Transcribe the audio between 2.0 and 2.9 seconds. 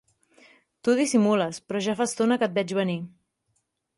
fa estona que et veig